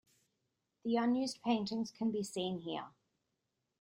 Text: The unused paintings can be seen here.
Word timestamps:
The 0.83 0.95
unused 0.95 1.43
paintings 1.43 1.91
can 1.91 2.09
be 2.09 2.23
seen 2.23 2.61
here. 2.61 2.87